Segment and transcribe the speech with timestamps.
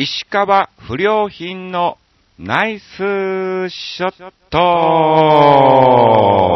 [0.00, 1.98] 石川不良品の
[2.38, 6.47] ナイスショット。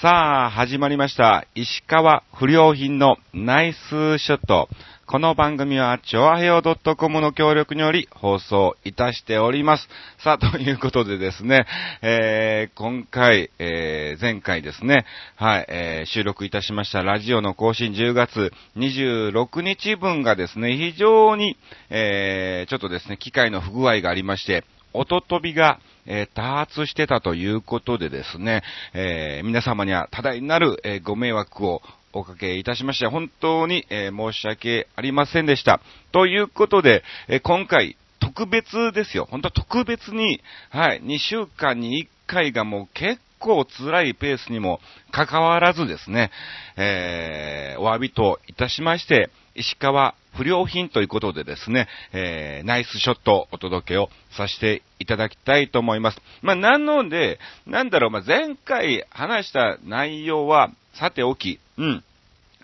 [0.00, 1.46] さあ、始まりました。
[1.54, 4.68] 石川不良品のナイスショット。
[5.06, 9.88] この番組は、ちょあへよ .com の協力により放送いたしております。
[10.18, 11.64] さあ、ということでですね、
[12.02, 15.06] えー、今回、えー、前回ですね、
[15.36, 21.56] はい、えー、収録いたしましたラジオの更新10月26日分がですね、非常に、
[21.90, 28.62] えー、ちょっとですね、機械の不具合がありまして、音飛びが、えー多発してたということでですね、
[28.94, 31.82] えー皆様には多大なる、えーご迷惑を
[32.14, 35.80] おかけいたしまして、本当に、え申し訳ありませんでした。
[36.12, 39.26] ということで、え今回、特別ですよ。
[39.28, 40.40] 本当特別に、
[40.70, 44.80] はい、2週間に1回がもう結構辛いペースにも
[45.10, 46.30] 関わらずですね、
[46.76, 56.18] えお詫びといたしまして、石川不良品ということでですね、えーナイスショットをお届けをさせていただきたいと思います。
[56.42, 62.04] まあ、なので、なんだろう、まあ、前回話した内容は、さておき、うん。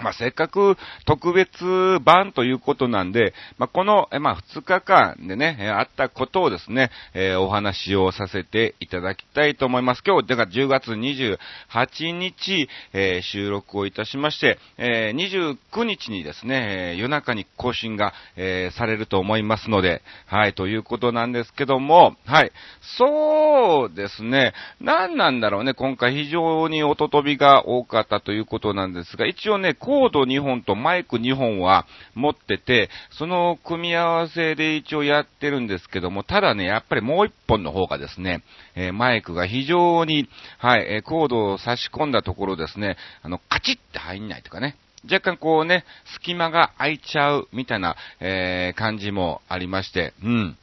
[0.02, 10.02] まあ、せっかく特別版ということなんで、まあ、この、えまあ、2日間でね、えあったことをですね、えーお話をさせていただきたいと思います。
[10.06, 22.52] 今日、だから10月28日、えー収録をいたしまして、え29日にですね、え夜中に更新が、えされると思いますので、はい、ということなんですけども、はい、
[22.98, 38.44] そうですね、何なんだろうね、今回非常に音飛びが多かったということなんですが、一応ね、コード2本とマイク2本は持ってて、その組み合わせで一応やってるんですけども、ただね、やっぱりもう1本の方がですね、
[38.76, 44.76] えーマイクが非常に、はい、えコードを差し込んだところですね、あの、カチッって入んないとかね、
[45.10, 50.56] 若干こうね、隙間が空いちゃうみたいな、えー感じもありまして、うん。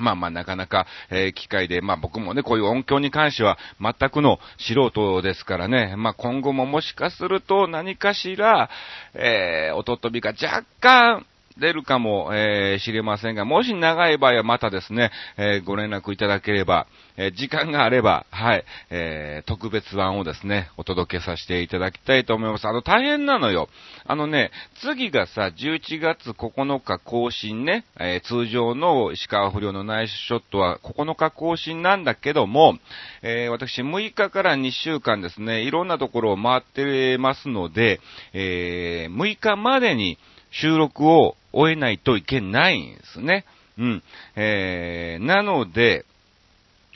[0.00, 8.70] まあまあなかなか、えー機会で、まあ僕もね、こういう音響に関しては全くの素人ですからね、まあ今後ももしかすると何かしら、
[9.14, 11.26] えー音飛びが若干、
[11.58, 16.86] 出るかも、えー知れませんが、もし長い場合はまたですね、えーご連絡いただければ、
[17.16, 22.66] えー時間があれば、はい、えー特別版をですね、お届けさせていただきたいと思います。
[22.66, 23.68] あの、大変なのよ。
[24.06, 32.78] あのね、次がさ、11月9日更新ね、えー通常の石川不良のナイスショットは9日更新なんだけども、
[33.22, 38.00] えー私6日から2週間ですね、いろんなところを回ってますので、
[38.32, 40.18] えー6日までに
[40.50, 43.44] 収録を終えないといけないんですね。
[43.78, 44.02] うん。
[44.36, 46.04] えー、なので、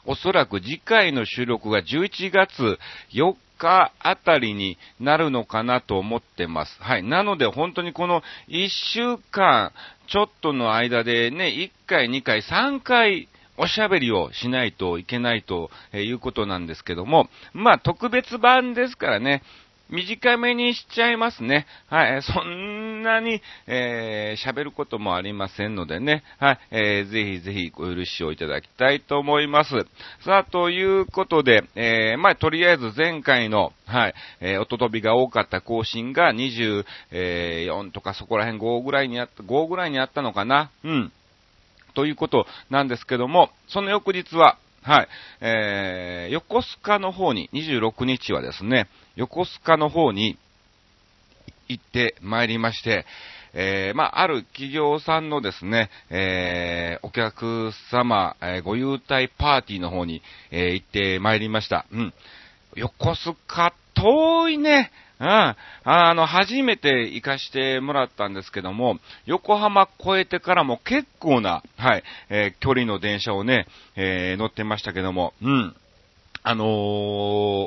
[0.05, 2.79] おそらく次回の収録が11月
[3.15, 6.77] 4日あたりになるのかなと思ってます。
[6.81, 7.03] はい。
[7.05, 9.73] なので本当にこの1週間
[10.09, 19.43] ちょっとの間でね、1回、2回、3回、おしゃべりをしないといけないということなんですけども、まあ特別版ですからね、
[19.93, 21.67] 短めにしちゃいますね。
[21.89, 22.23] はい。
[22.23, 26.25] そんなに、えー喋ることもありませんのでね。
[26.39, 26.59] はい。
[26.71, 29.71] えーぜひぜひご許しをいただきたいと思います。
[30.25, 40.71] さあ、ということで、えーまあ、とりあえず前回の、はい、えー音飛びが多かった更新が24とかそこら辺5ぐらいにあった、5ぐらいにあったのかな。
[40.85, 41.13] うん。
[41.95, 45.09] ということなんですけども、その翌日は、はい、
[45.41, 50.37] えー、横須賀の方に、26日はですね、横須賀の方に
[51.69, 53.07] 行ってまいりまして、
[53.55, 61.87] えー、まあ、ある企業さんのですね、えー、お客様、えーご優待パーティーの方に、え行ってまいりました。
[61.93, 62.15] うん。
[62.75, 64.91] 横須賀、遠いね。
[65.23, 65.57] うん。
[65.85, 75.77] あの、初めて行かしてもらったんですけども、横浜越えてからも結構な、はい、えー距離の電車をね、えー乗ってましたけども、うん。
[76.43, 76.67] あのー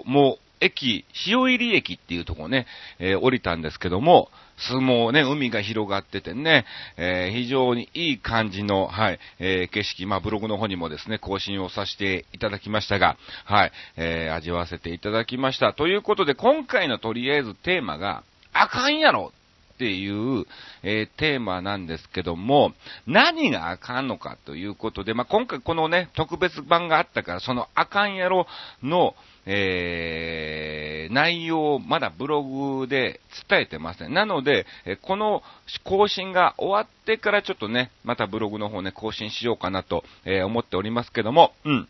[0.06, 2.66] もう、駅、潮入駅っていうとこね、
[3.00, 6.66] えー降りたんですけども、相撲ね、海が広がっててね、
[6.98, 15.74] えー非常にいい感じの、はい、えー景色、まあ、ブログの方にもですね、更新をさせていただきましたが、はい、えー味わわせていただきました。
[15.74, 18.24] ということで、今回のとりあえずテーマが、
[18.54, 19.31] あかんやろ
[19.75, 20.45] っていう、
[20.83, 22.72] えーテーマなんですけども、
[23.06, 28.48] 何があかんのかということで、まあ、今回このね、特別版があったから、そのあかんやろ
[28.81, 34.13] の、えー内容をまだブログで伝えてません。
[34.13, 35.44] なので、えこの
[35.83, 41.88] 更新が終わってからちょっとね、またブログの方ね、更新しようかなと、えー思っておりますけども、うん。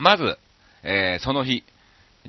[0.00, 0.38] まず、
[0.82, 1.62] えーその日、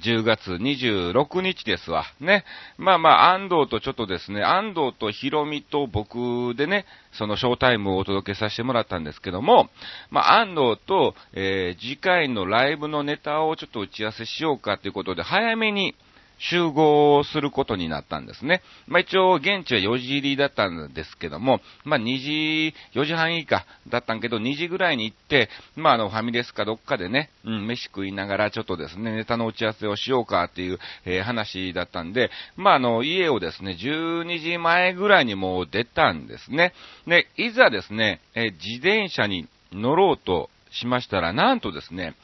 [0.02, 2.06] 10月26日ですわ。
[2.20, 2.46] ね。
[2.78, 9.70] まあまあ、安藤とちょっとですね、安藤とヒロミと僕でね、そのショータイムをお届けさせてもらったんですけども、
[10.10, 15.96] まあ、安藤と、えー、次回のライブのネタをちょっと打ち合わせしようかということで、早めに、
[16.40, 18.62] 集合することになったんですね。
[18.88, 36.74] まあ一応、現地は4時入りだったんですけども、まあ2時、4時半以下だったんけど、2時ぐらいに行って、まああの、ファミレスかどっかでね、うん、飯食いながらちょっとですね、ネタの打ち合わせをしようかっていう、えー、話だったんで、まああの、家をですね、12時前ぐらいにもう出たんですね。
[37.08, 42.16] で、いざですね、えー、自転車に乗ろうとしましたら、なんとですね、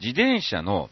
[0.00, 0.90] 自転車の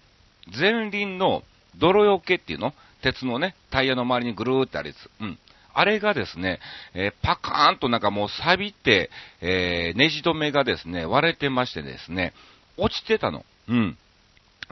[0.57, 1.43] 前輪の
[1.79, 2.73] 泥よけっていうの？
[3.03, 5.11] 鉄のね、タイヤの周りにぐるーってあるやつ。
[5.21, 5.39] うん。
[5.75, 6.59] あれがですね、
[6.95, 9.11] えー、パカーンとなんかもう錆びて、
[9.43, 12.33] えー、ネジ止めがですね、割れてましてですね、
[12.79, 13.45] 落ちてたの。
[13.69, 13.99] うん。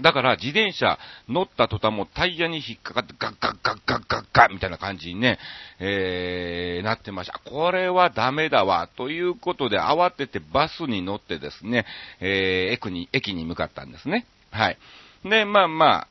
[0.01, 0.99] だから自転車
[1.29, 5.39] 乗った途端もタイヤに引っかかってガッガッガッガッガッガッみたいな感じにね、
[5.79, 7.39] えー、なってました。
[7.45, 8.89] これはダメだわ。
[8.97, 11.87] ということで慌ててバスに乗ってですね、
[12.21, 14.27] えー、駅に、駅に向かったんですね。
[14.51, 14.79] はい。
[15.23, 16.09] で、まあまあ、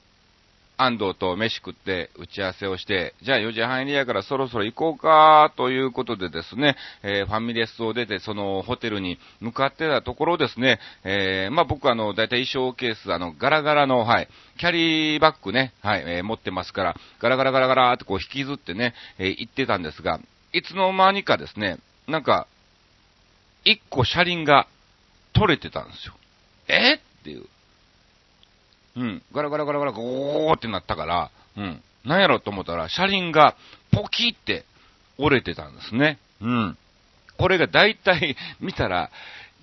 [0.78, 14.28] 安藤と飯食って打ち合わせをして、じゃあ4時半入りやからそろそろ行こうかということでですね、えー、ファミレスを出てそのホテルに向かってたところですね、えー、まあ僕あの、だいたい衣装ケース、あの、ガラガラの、はい、
[14.58, 20.19] キャリーバッグね、はい、えー、持ってますから、ガラガラガラガラってこう引きずってね、え、行ってたんですが、
[20.54, 21.78] いつの間にかですね、
[22.08, 22.48] なんか、
[23.64, 24.68] 一個車輪が
[25.34, 26.14] 取れてたんですよ。
[26.68, 27.46] えっていう。
[28.95, 33.56] うん、ガラガラガラガラゴーってなったから、うん、なんやろと思ったら、車輪が
[33.92, 34.66] ポキって
[35.18, 36.19] 折れてたんですね。
[36.42, 36.78] うん。
[37.38, 39.10] これがだいたい見たら、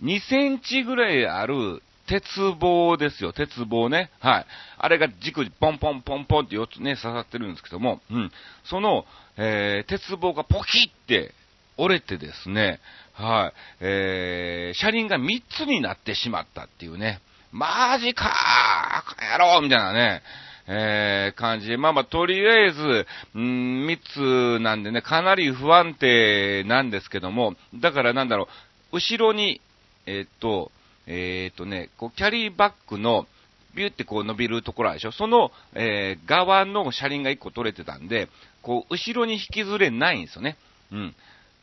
[0.03, 2.25] 2センチぐらいある鉄
[2.59, 4.11] 棒ですよ、鉄棒ね。
[4.19, 4.47] はい。
[4.79, 8.33] あれが軸にポンポンポンポンって4つね、刺さってるんですけども、うん。
[8.65, 9.05] その、
[9.37, 11.33] えー、鉄棒がポキって
[11.77, 12.81] 折れてですね、
[13.13, 13.53] はい。
[13.81, 17.21] えー、車輪が3つになってしまったっていうね。
[17.53, 20.23] マジかーやろうみたいなね、
[20.69, 23.07] えー、感じで、まあまあ、とりあえず、
[23.37, 28.49] ん3つなんでね、かなり不安定なんですけども、だからなんだろ
[28.93, 29.61] う、後ろに、
[30.07, 30.71] えー、っと、
[31.07, 33.27] えー、っとね、こう、キャリーバッグの、
[33.75, 35.13] ビューってこう伸びるところあるでしょ？
[35.13, 38.29] その、えー、側の車輪が1個取れてたんで、
[38.63, 40.57] こう、後ろに引きずれないんですよね。
[40.91, 41.15] うん。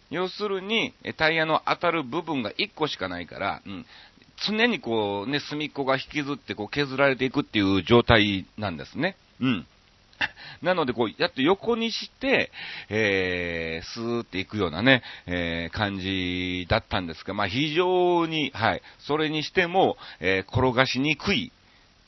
[0.10, 3.86] 要するに、タイヤの当たる部分が1個しかないから、うん。
[4.45, 9.18] 常にこうね、隅っこが引きずってこう削られていくっていう状態なんですね。
[9.39, 9.68] うん。
[10.62, 12.51] なので、こう、やっと横にして、
[12.89, 21.51] えー、スーっていくようなね、えー、感じだったんですが、まあ、非常に、はい、それにしても、えー、転がしにくい、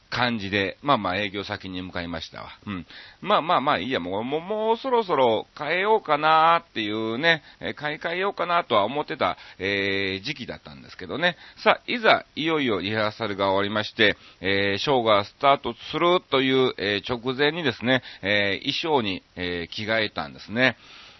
[0.10, 2.50] 感じで、まあまあ営業先に向かいましたわ。
[2.66, 2.86] うん。
[3.22, 11.38] まあまあまあいいや、もう、もう、もうそろそろ変えようかなっていうね、え、買い替えようかなとは思ってた、えー、時期だったんですけどね。
[11.64, 20.76] さあ、いざ、いよいよリハーサルが終わりまして、えー、ショーがスタートするという、えー、直前にですね、え、衣装に、え、着替えたんですね。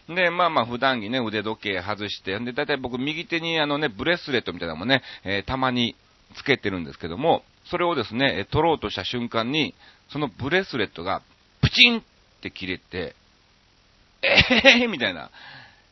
[0.08, 5.96] で、まあまあ普段着ね、腕時計外して、で、だいたい僕右手にあのね、ブレスレットみたいなのもね、え、たまに
[6.36, 9.76] つけてるんですけども、それをですね、取ろうとした瞬間に、
[10.12, 11.22] そのブレスレットが
[11.62, 12.04] プチンっ
[12.42, 13.16] て切れて、
[14.22, 15.30] えーみたいな。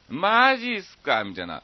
[0.09, 1.24] マジっすか？
[1.24, 1.62] みたいな。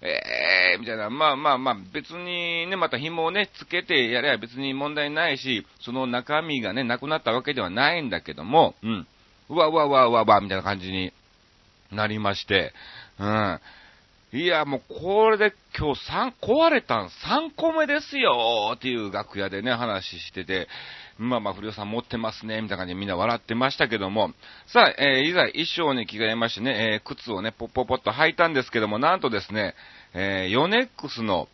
[0.00, 1.10] えー、みたいな。
[1.10, 9.06] まあまあまあ、別にね、また紐をね、つけてやれば別に問題ないし、その中身がね、なくなったわけではないんだけども、うん。
[9.48, 11.12] うわうわうわうわうわ、みたいな感じに
[11.92, 12.72] なりまして、
[13.18, 13.60] うん。
[14.34, 20.68] いや、もうこれで今日3、壊れたん3個目ですよっていう楽屋でね、話してて、
[21.18, 24.32] まあまあ、不良さん持ってますね、みたいな感じでみんな笑ってましたけども、
[24.68, 29.74] さあ、えー、いざ衣装に着替えましてね、えー、靴をね、ポッポッポッと履いたんですけども、なんとですね、
[30.14, 31.46] えー、ヨネックスの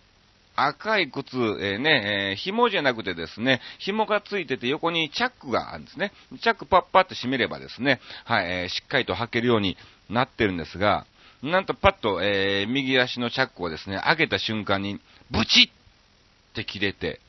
[0.54, 6.12] 赤い靴、えー、ね、えー、紐じゃなくてですね、紐がついてて横にチャックがあるんですね。
[6.40, 9.76] チャックパッパって閉めればですね、はい、えー、しっかりと履けるように
[10.08, 11.06] なってるんですが、
[11.42, 17.20] なんとパッと、えー、右足のチャックをですね、上げた瞬間に、ブチッって切れて、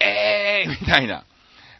[0.00, 1.24] えーみたいな。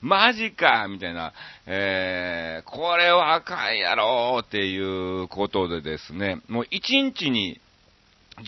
[0.00, 1.32] マジかみたいな、
[1.66, 7.60] えー、これはあかんやろっていうことでですね、もう一日に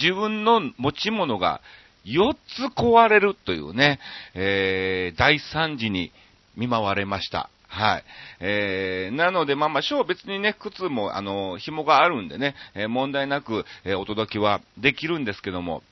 [0.00, 1.60] 自分の持ち物が
[2.04, 3.98] 4つ壊れるというね、
[4.34, 6.12] えー、大惨事に
[6.56, 7.50] 見舞われました。
[7.70, 8.04] はい。
[8.40, 15.84] えー、なので、まあまあ、ショー別にね、靴も、あの、紐があるんでね、えー、問題なく、えー、お届けはできるんですけども、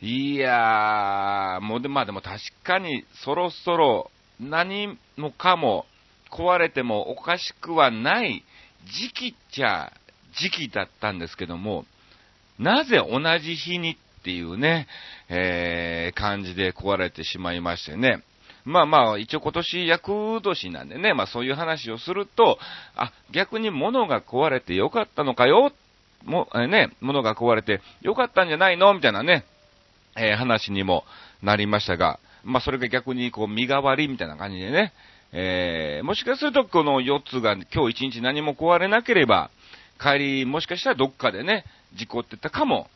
[0.00, 5.86] いやー、もうで、まあでも確かに、そろそろ、何もかも
[6.30, 8.44] 壊れてもおかしくはない
[8.86, 9.92] 時期っちゃ
[10.36, 11.84] 時期だったんですけども、
[12.58, 14.86] なぜ同じ日にっていうね、
[15.28, 18.22] えー、感じで壊れてしまいましてね。
[18.64, 22.58] まあまあ、一応今年厄年なんでね、まあそういう話をすると、
[22.96, 25.72] あ、逆に物が壊れてよかったのかよ、
[26.24, 29.44] も、え、ね、物が壊れてよかったんじゃないのみたいなね、
[30.16, 31.04] えー、話にも
[31.42, 34.92] なりましたが、まあそれが逆にこう身代わりみたいな感じでね、
[35.32, 39.50] えー、もしかするとこの4つが今日1日何も壊れなければ、
[40.00, 42.88] 帰りもしかしたらどっかでね、事故ってたかも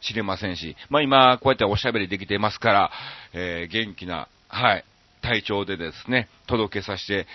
[0.00, 2.90] しれませんし、まあ今こうやっておしゃべりできてますから、
[3.32, 4.84] えー、元気な、はい、
[5.22, 7.26] 体調でですね、届けさせて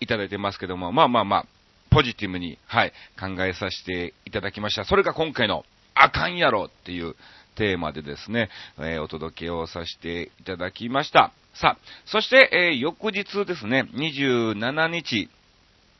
[0.00, 1.46] いただいてますけども、まあまあまあ、
[1.90, 4.84] ポジティブに、はい、考えさせていただきました。
[4.84, 5.64] それが今回の、
[5.94, 7.14] あかんやろっていう
[7.54, 8.48] テーマでですね、
[8.78, 11.32] えー、お届けをさせていただきました。
[11.54, 15.28] さあ、そして、えー、翌日ですね、27日、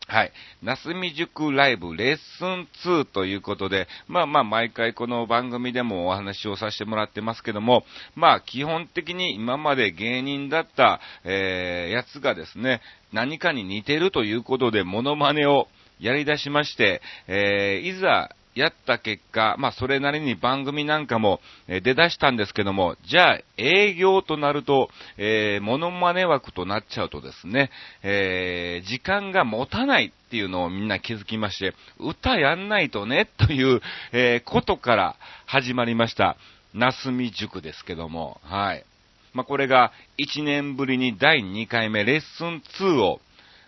[0.06, 0.32] はい。
[0.62, 7.84] なすみ塾ライブレッスン2ということで、まあまあ毎回この番組でもお話をさせてもらってますけども、
[8.14, 12.82] まあ基本的に今まで芸人だった、えー、やつがですね、
[13.12, 15.68] 何かに似てるということでモノマネを
[16.00, 27.70] やり出しまして、えー、いざやった結果、まあそれなりに番組なんかも出だしたんですけども、じゃあ営業となると、えー、モノマネ枠となっちゃうとですね、
[28.02, 33.80] えー、時間が持たないっていうのをみんな気づきまして、歌やんないとね、という、
[34.12, 36.36] えー、ことから始まりました、
[36.74, 38.84] なすみ塾ですけども、はい。
[39.32, 43.20] まあこれが1年ぶりに第2回目レッスン2を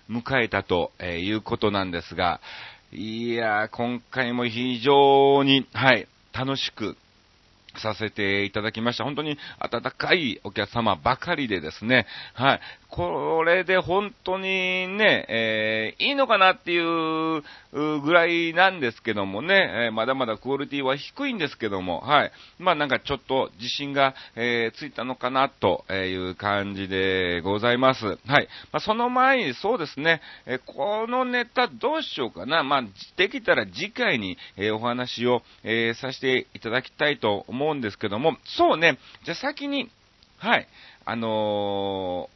[0.09, 2.41] 迎えたということなんですが、
[2.93, 6.97] いや、今回も非常に、はい、楽しく、
[7.79, 9.05] させていただきました。
[9.05, 12.61] 本当に温かいお客様ばかりでですね、はい。
[12.89, 22.33] これで本当にね、えー、いいのかなっていうぐらいなんですけどもね、えー、まだまだクオリティは低いんですけども、はい。
[22.59, 28.07] まあなんかちょっと自信が、えー、ついたのかなという感じでございます。
[28.07, 28.49] はい。
[28.73, 32.63] まあ、その前にそうですね、えこのネタどうしようかな。
[32.63, 32.85] まあ、
[33.17, 39.91] できたら次回に、えお話を、えさせていただきたいと思うんですけども、そうね、じゃあ先に、
[40.39, 40.69] はい、
[41.05, 42.29] あの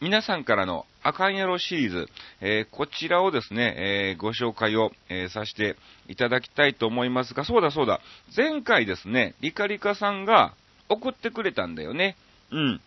[0.00, 2.08] 皆さんからのアカンヤロシリーズ、
[2.42, 5.76] えー、こちらをですね、えー、ご紹介を、えー、させて
[6.06, 8.00] いただきたいと思いますが、そうだそうだ、
[8.36, 10.52] 前回ですね、リカリカさんが
[10.90, 12.16] 送ってくれたんだよね。
[12.50, 12.80] うん。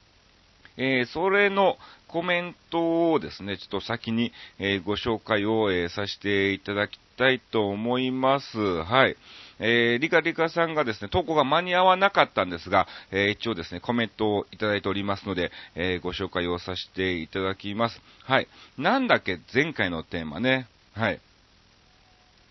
[0.77, 8.57] えそれのコメントをですね、ちょっと先に、えご紹介を、えさせていただきたいと思います。
[8.57, 9.17] はい。
[9.59, 18.01] えー、リカリカさんがですね、投稿が間に合わなかったんですが、えー、一応ですね、コメントをいただいておりますので、えー、ご紹介をさせていただきます。
[18.23, 18.47] はい。
[18.77, 20.67] なんだっけ、前回のテーマね。
[20.93, 21.19] はい。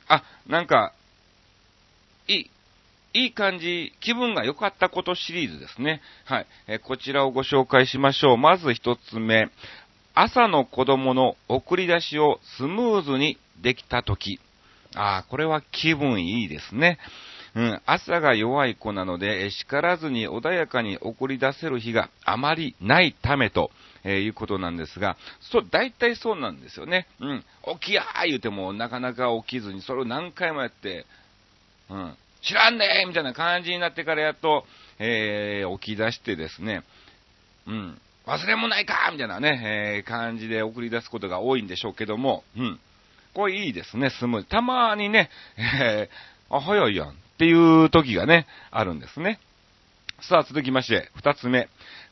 [0.09, 0.93] あ、なんか、
[2.27, 2.51] いい、
[3.15, 6.03] いい感じ、気分が良かったことシリーズですね。
[6.25, 6.47] はい。
[6.67, 8.37] えこちらをご紹介しましょう。
[8.37, 9.51] まず一つ目。
[10.15, 14.41] 朝の子供の送り出しをスムーズにできたとき。
[14.99, 16.99] ああ、これは気分いいですね。
[17.55, 23.71] うん、朝が弱い子なので、叱らずに穏やかに送り出せる日があまりないためと、
[24.05, 27.07] えー、いうことなんですが、そう、大体そうなんですよね。
[27.21, 27.45] うん、
[27.81, 31.07] 起きやー言うてもなかなか起きずに、それを何回もやって、
[31.91, 34.67] うん、知らんねーみたいな感じになってからやっと、
[34.99, 36.83] えー、起き出してですね、
[37.67, 42.81] うん、忘れもないかみたいなね、えー、感じで送り出すことが多いんでしょうけども、うん。
[43.39, 44.49] こいいですね、スムーズ。
[44.49, 49.39] たまにね、 えー、あ、早いやんっていう時がね、あるんですね。
[50.21, 51.69] さあ、続きまして、二つ目。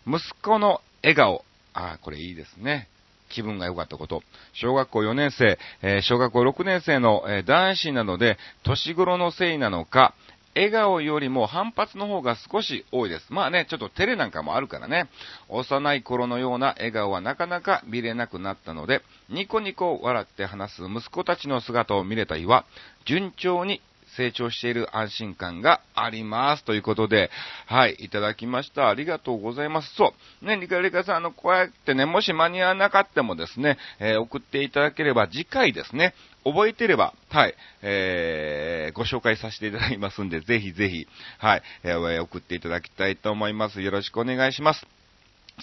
[0.07, 1.45] 息子の笑顔。
[1.75, 2.89] あ、これいいですね。
[3.29, 4.23] 気分が良かったこと。
[4.53, 10.15] 小学校4年生、えー、小学校6年生の、えー、男子なので、年頃のせいなのか、
[10.57, 13.27] 笑顔よりも反発の方が少し多いです。
[13.31, 15.09] まあね、ちょっと照れなんかもあるからね、
[15.49, 22.65] 幼い頃のような笑顔はなかなか見れなくなったので、ニコニコ笑って話す息子たちの姿を見れた日は、
[23.05, 23.83] 順調に
[24.17, 26.65] 成長している安心感があります。
[26.65, 27.31] ということで、
[27.67, 28.89] はい、いただきました。
[28.89, 29.95] ありがとうございます。
[29.95, 30.47] そう。
[30.47, 36.15] ね、リカリカさん、あの、こうやってね、もし間に合わなかったもですね、えー、送っていただければ、次回ですね、
[36.47, 43.83] 覚えてれば、はい、えー、ご紹介させていただきますんで、ぜひぜひ、はい、えー、送っていただきたいと思います。
[43.83, 44.87] よろしくお願いします。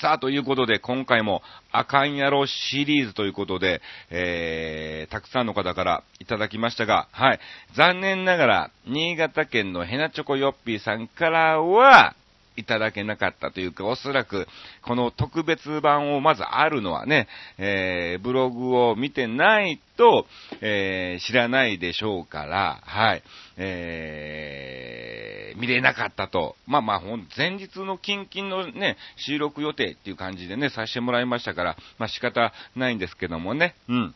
[0.01, 7.39] さあ、ということで、今回も、あかんやろシリーズということで、えー、たくさんの方からいただきましたが、はい。
[7.75, 12.15] 残念ながら、新潟県のヘナチョコヨッピーさんからは、
[12.55, 14.47] いただけなかったというか、おそらく、
[14.81, 20.25] この特別版をまずあるのはね、えー、ブログを見てないと、
[20.61, 23.23] えー、知らないでしょうから、はい、
[23.57, 26.55] えー、見れなかったと。
[26.67, 34.15] まあまあ、ほん、前日のキンキンのね、収録予定っていう感じでね、させてもらいましたから、まあ仕方ないんですけどもね、うん。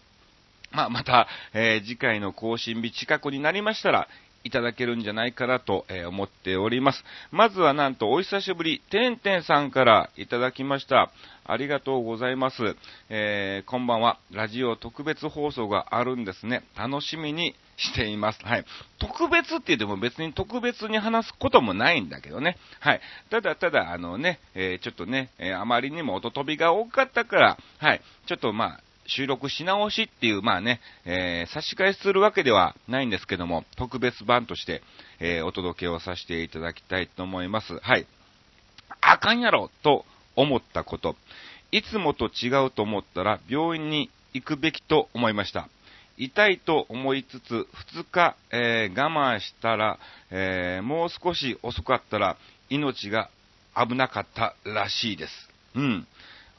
[0.72, 4.08] まあ、また、えー、次回の更新日近くになりましたら、
[4.44, 7.04] いただけるんじゃないかなと、え、思っております。
[7.32, 11.12] まずはなんとお久しぶり、てんてんさんからいただきました。
[11.46, 12.76] ありがとうございます。
[13.10, 14.20] えー、こんばんは。
[14.32, 16.64] ラジオ特別放送があるんですね。
[16.78, 18.40] 楽しみにしています。
[18.44, 18.66] はい。
[19.00, 22.58] 特別って言っても別に特別に話すこともないんだけどね。
[22.80, 23.02] はい。
[23.30, 28.02] ただただ、あのね、えー、ちょっとね、えー、あまりにも音飛びが多かったから、はい。
[28.28, 34.82] ちょっとまあ、収録し直しっていう、まあね、えー、差し替えするわけではないんですけども、特別版として、
[35.20, 37.80] えー、お届けをさせていただきたいと思います。
[37.80, 38.06] はい。
[39.02, 41.16] あかんやろと思ったこと。
[41.72, 45.68] いつもと違うと思ったら病院に行くべきと思いました。
[46.18, 50.00] 痛いと思いつつ、2日、えー、我慢したら、
[50.32, 52.38] えー、もう少し遅かったら
[52.70, 53.30] 命が
[53.76, 55.50] 危なかったらしいです。
[55.76, 56.08] うん。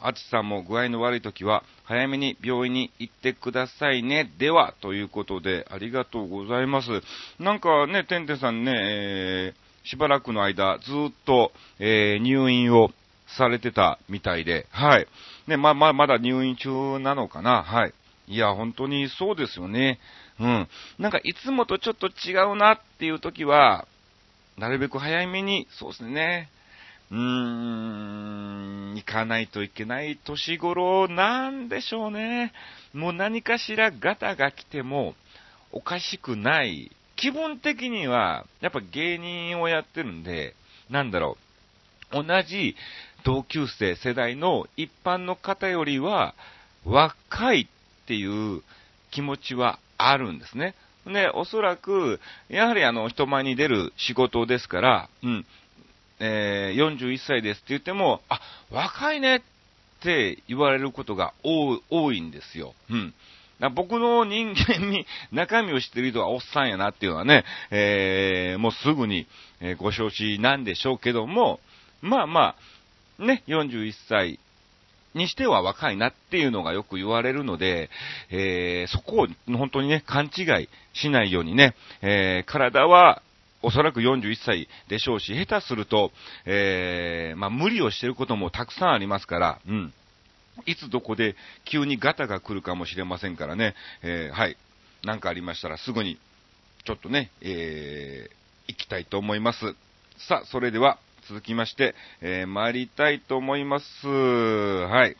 [0.01, 4.31] あちさんも具合の悪い時は、早めに病院に行ってくださいね。
[4.39, 6.89] では、ということで、ありがとうございます。
[7.39, 12.91] なんかね、てんてんさんね、えー、しばらくの間、ずっと、えー、入院を
[13.37, 15.07] されてたみたいで、はい。
[15.47, 17.95] ね、ま、ま、まだ入院中なのかな、はい。
[18.29, 19.99] いや、本当にそうですよね。
[20.39, 20.69] うん。
[20.99, 23.87] なんか、いつもとちょっと違うなっていう時は、
[24.59, 26.51] なるべく早めに、そうですね。
[27.11, 32.53] うーん、行かないといけない年頃なんでしょうね。
[32.93, 35.15] もう何かしらガタが来ても
[35.73, 36.91] おかしくない。
[37.17, 40.55] 気分的には、やっぱ芸人をやってるんで、
[40.91, 41.37] なんだろ
[42.13, 42.23] う。
[42.23, 42.77] 同じ
[43.25, 46.35] 同級生世代の一般の方よりは
[46.85, 48.63] 若いっていう
[49.11, 50.75] 気持ちはあるんですね。
[51.07, 55.47] で、おそらく、やはりあの、人前に出る仕事ですから、うん、
[56.21, 59.41] えー、41歳ですって言っても、あ、若いねっ
[60.03, 62.75] て言われることが多いんですよ。
[62.91, 63.15] うん。
[63.75, 69.27] 僕の人間に 中身を知ってる人はおっさんやなっていうのはね、えー、もうすぐに、
[69.61, 71.59] えご承知なんでしょうけども、
[72.01, 72.55] まあま
[73.19, 74.39] あ、ね、41歳
[75.15, 77.91] にしては若いなっていうのがよく言われるので、
[78.31, 83.23] えー、そこを本当にね、勘違いしないようにね、えー、体は
[83.69, 86.11] おそらく41歳でしょうし、下手すると、
[86.47, 89.93] えー、まあ、無理をしていることもたくさんありますから、うん。
[90.65, 94.57] いつどこで急にガタが来るかもしれませんからね、えー、はい。
[95.05, 96.19] 何かありましたらすぐに、
[96.87, 98.35] ちょっとね、えー、
[98.69, 99.59] 行きたいと思います。
[100.17, 104.09] さあ、それでは、続きまして、えー、参りたいと思います。
[104.09, 105.17] はい。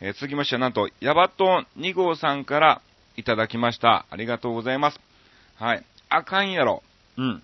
[0.00, 2.82] えー、続きましては、なんと、ヤバトン2号さんから
[3.16, 4.06] いただきました。
[4.10, 4.98] ありがとうございます。
[5.54, 5.84] はい。
[6.08, 6.82] あかんやろ。
[7.16, 7.42] うん。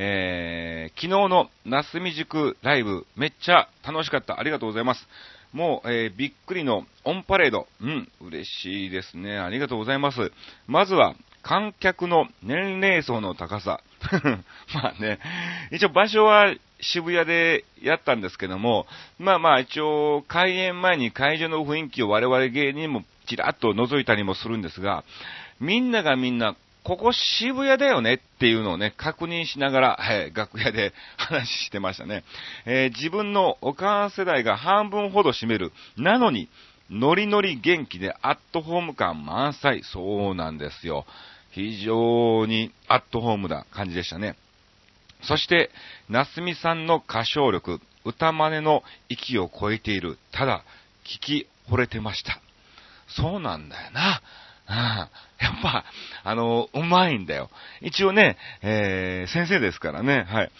[0.00, 4.38] えー、昨日のなすみ塾ライブ、めっちゃ楽しかった。
[4.38, 5.08] ありがとうございます。
[5.52, 7.66] もう、えー、びっくりのオンパレード。
[7.80, 9.38] うん、嬉しいですね。
[9.40, 10.30] ありがとうございます。
[10.68, 13.80] まずは、観客の年齢層の高さ。
[14.72, 15.18] まあね、
[15.72, 18.86] 一応場所は渋谷でやったんですけども、
[19.18, 25.02] まあまあ一応開演前に会場の雰囲気を我々芸人もちらっと覗いたりもするんですが、
[25.58, 32.24] みんながみんなここ渋谷だよねっていうのをね、確認しながら、は い、楽屋で 話してましたね。
[32.64, 35.72] えー、自分のお母世代が半分ほど占める。
[35.96, 36.48] なのに、
[36.90, 39.82] ノリノリ元気でアットホーム感満載。
[39.82, 41.04] そうなんですよ。
[41.50, 44.36] 非常にアットホームな感じでしたね。
[45.22, 45.70] そして、
[46.08, 50.18] 夏美さんの歌唱力、歌真似の域を超えている。
[50.32, 50.62] ただ、
[51.04, 52.40] 聞き惚れてました。
[53.08, 54.22] そうなんだよな。
[55.40, 55.84] やっぱ、
[56.24, 57.50] あの、うまいんだよ。
[57.80, 60.50] 一応ね、えー、先生ですからね、はい。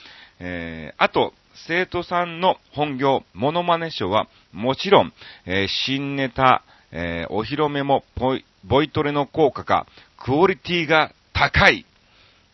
[0.40, 1.34] えー、あと、
[1.66, 5.12] 生徒さんの本業、モノマネ賞は、もちろん、
[5.44, 11.84] えー、新ネタ、えー、お披露目もボイ、ボイトレの効果か、クオリティが高い。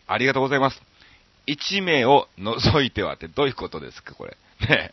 [0.07, 0.81] ありがとうございます。
[1.47, 4.35] 1名を除いてはってどういうことですか、これ。
[4.67, 4.91] ね。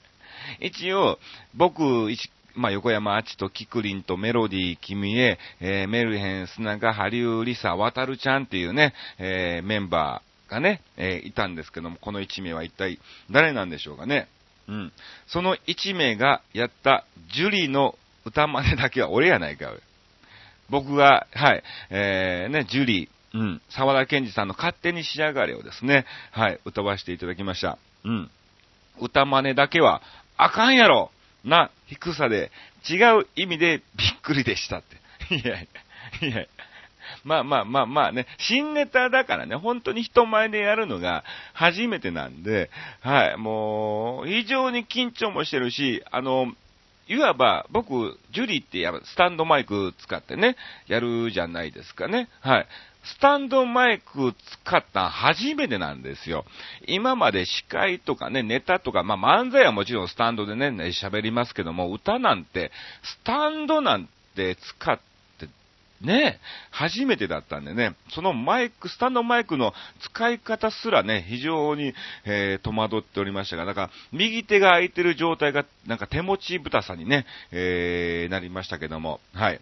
[0.61, 1.19] 一応、
[1.55, 2.11] 僕、
[2.55, 12.99] まあ、横山あちとキクリンとメロディー君へ、えー、メルヘン、砂が、ハリュー、リサ、ワタルちゃんっていうね、えー、メンバーがね、えー、いたんですけども、この1名は一体
[13.31, 14.29] 誰なんでしょうかね。
[14.69, 14.93] うん。
[15.27, 19.73] その1名がやったジュリーの歌真似だけは俺やないか。
[20.71, 27.79] 僕が、はい、えー、ね、ジュリー、うん、沢田健二さんの勝手に仕上がれをですね、はい、歌わせていただきました。
[28.05, 28.31] うん。
[29.01, 30.03] 歌真似だけは
[30.37, 31.11] あかんやろ
[31.45, 32.51] な低さで
[32.89, 34.97] 違う意味でびっくりでしたって。
[35.35, 35.69] いやい
[36.23, 36.47] や、いや
[37.25, 46.53] まあまあまあまあね、新ネタだからね、本当に人前でやるのが初めてなんで、はい、もう、非常に緊張もしてるし、あの、
[47.09, 52.29] いわば、僕、ジュリーってやスタンドマイク使ってね、やるじゃないですかね。
[52.41, 52.67] はい。
[53.05, 54.35] スタンドマイク
[54.65, 56.45] 使ったの初めてなんですよ。
[56.87, 60.69] 今まで司会とかね、ネタとか、まあ漫才はもちろんスタンドでね、
[61.03, 62.71] 喋りますけども、歌なんて、
[63.03, 65.49] スタンドなんて使って、
[66.01, 66.39] ね、
[66.71, 79.61] 初めてだったんでね、そのマイク、スタンドマイクの使い方すらね、非常に、えー、戸惑っておりましたが、だか、右手が空いてる状態が、なんか手持ち豚さにね、えー、なりましたけども、はい。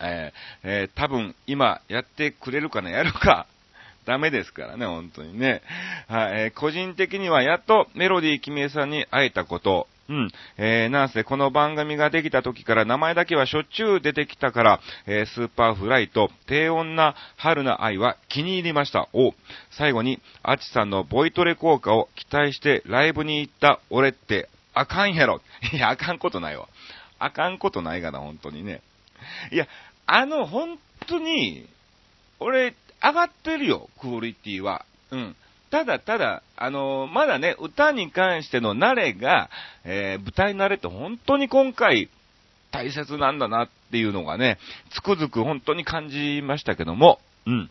[0.00, 3.46] えー、えー、多分、今、やってくれるかな、やるか。
[4.06, 5.60] ダメですからね、本当にね。
[6.08, 10.32] はい、えー、個人的にはやっとメロディー君江さんに会えたこと、うん。
[10.56, 19.08] えー、なんせこの番組ができた時から名前だけはしょっちゅう出てきたから、えー、スーパーフライと低温な春な愛は気に入りました。
[19.12, 19.34] お、
[19.70, 25.42] 最後に、アチさんのボイトレ効果を期待してライブに行った俺ってあかんやろ。
[25.72, 26.68] いや、あかんことないわ。
[27.18, 28.80] あかんことないがな、本当にね。
[29.50, 29.66] いや、
[30.10, 31.68] あの、本当に、
[32.40, 34.86] 俺、上がってるよ、クオリティは。
[35.10, 35.36] うん。
[35.70, 39.50] ただただ、あのー、まだね、歌に関しての慣れが、
[39.84, 42.08] えー、舞台慣れって本当に今回
[42.70, 44.58] 大切なんだなっていうのがね、
[44.90, 47.70] つくづく本当に感じましたけども、うん。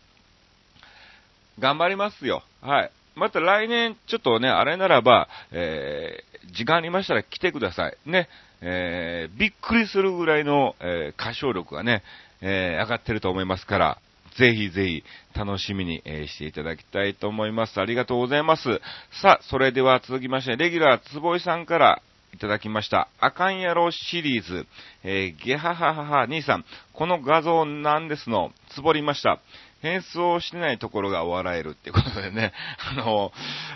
[1.58, 2.44] 頑張りますよ。
[2.62, 2.92] はい。
[3.16, 7.98] また来年、ちょっとね、あれならば、えー、時間ありましたら来てください。
[8.06, 8.30] ね。
[8.62, 12.04] えー、びっくりするぐらいの、えー、歌唱力がね、
[12.42, 13.98] えー、上がってると思いますから、
[14.38, 15.04] ぜひぜひ
[15.36, 17.80] 楽しみに、えしていただきたいと思います。
[17.82, 18.82] ありがとうございます。
[19.22, 22.02] さあ、それでは続きまして、レギュラーつぼいさんから
[22.34, 23.10] いただきました。
[23.20, 24.68] あかんやろシリーズ、
[25.04, 29.40] えー、ゲハハハハ兄さん、この画像なんですの、つぼりました。
[29.88, 32.52] 変装してないところが笑えるっていうことでね、
[32.92, 33.32] あの、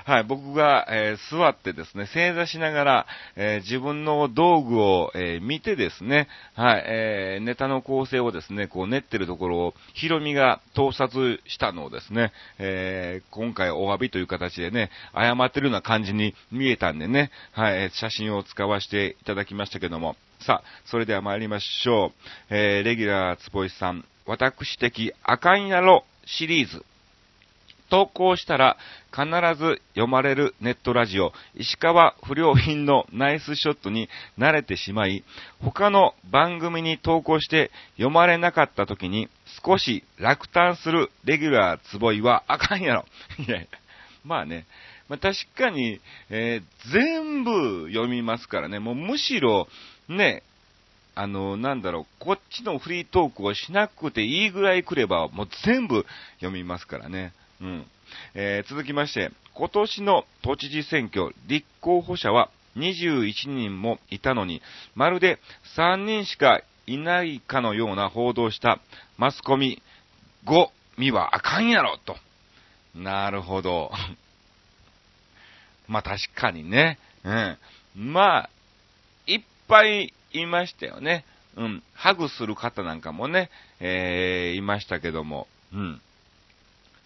[0.05, 22.11] はい、僕が、えー、座ってですね、正座しながら、えー、自分の道具を、えー、見てですね、はい、えネタの構成をですね、こう練ってるところを、ヒロミが盗撮したのをですね、え今回お詫びという形でね、謝ってるような感じに見えたんでね、はい、写真を使わせていただきましたけども、さあ、それでは参りましょう。
[22.49, 26.85] えレギュラーつぼいさん、私的あかんやろシリーズ。
[27.91, 28.77] 投稿したら
[29.11, 29.25] 必
[29.61, 34.07] ず読まれるネットラジオ、石川不良品のナイスショットに
[34.39, 35.25] 慣れてしまい、
[35.59, 39.27] 他の番組に投稿して読まれなかった時に
[39.65, 43.05] 少し落胆するレギュラーつぼいはあかんやろ。
[43.45, 43.59] いや
[44.23, 44.65] まあね、
[45.09, 49.67] まあ、確かに、えー、全部読みますからね、もうむしろ、
[50.07, 50.43] ね、
[51.13, 57.33] あの、なんだろう、こっちのフリートークをしなくていいぐらい来れば、もう全部読みますからね。
[57.61, 57.85] うん。
[58.33, 64.61] えー、続きまして、今年の都知事選挙、立候補者は21人もいたのに、
[64.95, 65.39] まるで
[65.77, 68.79] 3人しかいないかのような報道した
[69.17, 69.81] マスコミ
[70.45, 72.15] 5見はあかんやろ、と。
[72.95, 73.91] なるほど。
[75.87, 76.97] まあ確かにね。
[77.23, 77.57] うん。
[77.95, 78.49] まあ、
[79.27, 81.25] いっぱいいましたよね。
[81.57, 81.83] うん。
[81.93, 86.01] ハグする方なんかもね、えー、いましたけども、うん。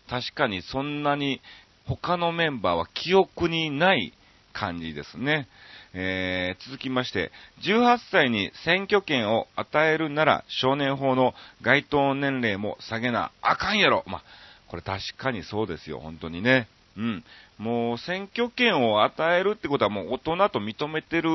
[0.10, 1.42] 確かにそんなに
[1.86, 4.14] 他のメンバーは記憶にない
[4.54, 5.48] 感じですね。
[5.94, 7.32] えー、続きまして、
[7.64, 14.04] 18歳に選挙権を与えるなら少年法の該当年齢も下げなあかんやろ。
[14.08, 14.22] ま、
[14.68, 16.68] これ確かにそうですよ、本当にね。
[16.98, 17.24] うん。
[17.58, 21.30] もう選挙権を与えるってことはもう大人と認めてる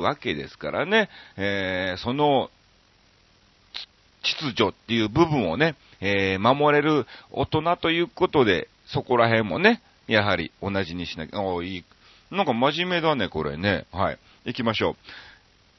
[0.00, 1.08] わけですからね。
[1.36, 2.50] えー、その
[4.22, 11.84] 秩序っていう部分をね、えー、守れる大人ということで、そこら辺もね、やはり同じにしなきゃ、おいい。
[12.30, 13.86] なんか真面目だね、これね。
[13.92, 14.18] はい。
[14.44, 14.96] 行きましょう。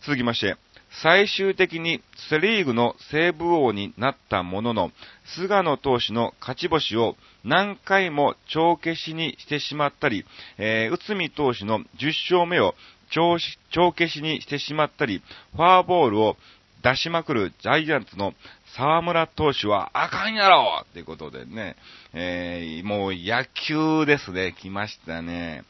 [0.02, 0.56] 続きまして、
[1.02, 4.92] 最終的にセリーグの西武王になったものの、
[5.36, 10.26] 菅野投手の勝ち星を何回も帳消しにしてしまったり、
[10.58, 12.74] えー、内海投手の10勝目を
[13.12, 13.38] 帳
[13.70, 15.22] 消しにしてしまったり、
[15.56, 16.36] フォアボールを
[16.84, 18.34] 出しまくるジャイアンツの
[18.76, 21.76] 沢村投手はあかんやろっていうことでね、
[22.14, 25.64] えー、もう野球ですね、来ましたね。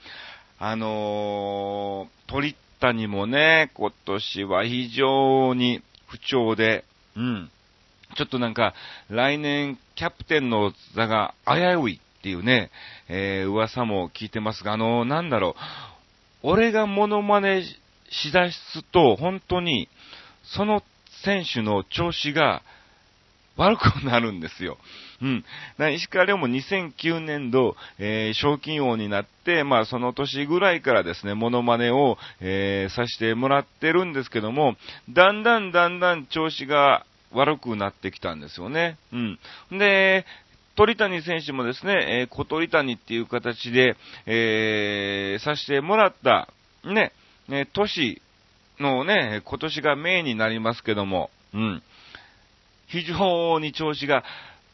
[0.59, 6.83] あのー、鳥谷もね、今年は非常に不調で、
[7.15, 7.51] うん。
[8.15, 8.73] ちょっとなんか、
[9.09, 12.71] 来年、キャプテンの座が危ういっていうね、
[13.09, 15.55] えー、噂も聞いてますが、あのー、なんだろ
[16.43, 17.63] う、俺がモノマネ
[18.09, 19.89] しだすと、本当に、
[20.43, 20.83] その
[21.23, 22.61] 選手の調子が
[23.57, 24.77] 悪くなるんですよ。
[25.21, 25.43] うん。
[25.93, 34.75] 石川遼も2009年度、えー、賞金王になって、まあその年ぐらいからですね、モノマネを、えー、させてもらってるんですけども、
[35.09, 38.97] だんだんだんだん調子が悪くなってきたんですよね。
[39.11, 39.39] うん。
[39.71, 40.25] で、
[40.75, 43.95] 鳥谷選手もですね、えー、小鳥谷っていう形で、
[44.27, 46.49] えー、させてもらった、
[46.83, 47.11] ね、
[47.47, 48.21] ね、年
[48.79, 51.83] のね、今年がメインになりますけども、うん。
[52.87, 54.23] 非常に調子が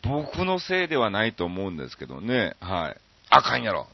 [0.03, 2.55] 僕のせいではないと思うんですけどね。
[2.59, 2.97] はい。
[3.29, 3.87] あかんやろ。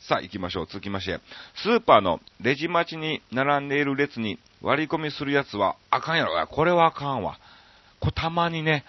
[0.00, 0.66] さあ行きましょう。
[0.66, 1.20] 続きまして。
[1.56, 6.46] スーパーのレジ待ちに並んでいる列に割り込みするやつはあかんやろ。
[6.46, 7.38] これはあかんわ。
[8.00, 8.84] これたまにね、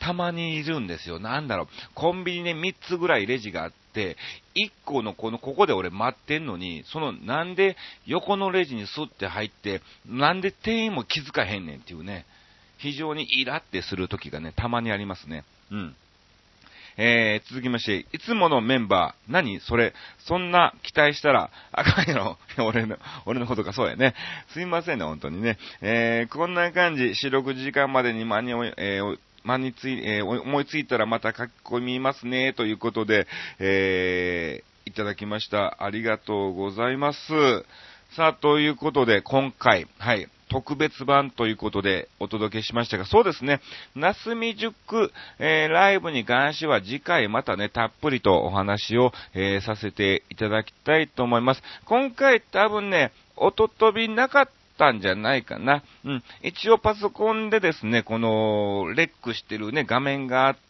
[0.00, 1.18] たまにいるんですよ。
[1.18, 1.66] なんだろう。
[1.94, 4.16] コンビニね、3つぐらいレジがあって、
[4.54, 12.26] 1個のこの、ここで俺待ってんのに、その、なんで横のレジにスッて入って、なんで店員も気づかへんねんっていうね。
[12.78, 15.44] 非常にイラってする時がね、たまにありますね。
[15.70, 15.96] うん。
[16.98, 22.38] えー、続きまして、いつものメンバー、何それ、そんな期待したら、あかんやろ。
[22.58, 24.14] 俺の、俺のことかそうやね。
[24.48, 25.58] すいませんね、本当にね。
[25.80, 33.28] えー、こんな感じ、四六時間までに間に、えー、間につい、えー、思いついたらまた書き込みますね、ということで、
[33.60, 35.76] えー、いただきました。
[35.84, 37.18] ありがとうございます。
[38.16, 43.60] さあ、ということで、今回、はい、特別版ということでお届けしましたが、そうですね、
[43.94, 51.62] なすみ塾、えー、ライブに関しては次回またね、たっぷりとお話を、えー、させていただきたいと思います。
[51.84, 55.82] 今回多分ね、音飛びなかったんじゃないかな。
[56.04, 56.22] うん。
[56.42, 60.67] 一応パソコンでですね、この、レックしてるね、画面があって、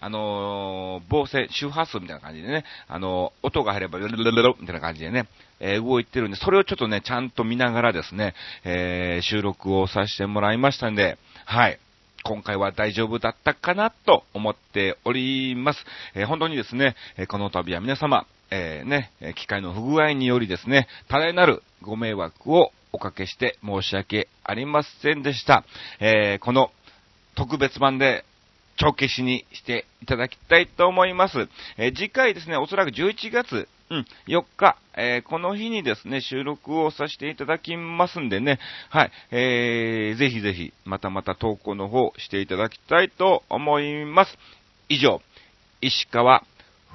[0.00, 5.26] あのー、防線、周波数みたいな感じでね、あのー、音が入れば、ルルルルルみたいな感じでね、
[5.60, 11.78] えー、動いてるんで、それをちょっとね、ちゃんと見ながらですね、え収録をさせてもらいましたんで、はい。
[12.22, 15.84] 今回は大丈夫だったかなと思っております。
[16.14, 25.64] え本当にですね、えこの度は皆様、えーね、機械の不具合によりですね、多大なるご迷惑をおかけして申し訳ありませんでした。
[26.00, 26.70] えこの
[27.36, 28.24] 特別版で
[28.76, 31.48] 帳消しにしていただきたいと思います。
[31.76, 44.38] え、次回ですね、おそらく11月、うん、4日、えー、この日にですね、収録をさせていただきますんでね、はい、えー、ぜひぜひ、またまた投稿の方していただきたいと思います。
[44.88, 45.20] 以上、
[45.80, 46.44] 石川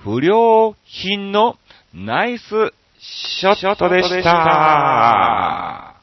[0.04, 1.58] 不良品の
[1.94, 5.95] ナイスショットでした。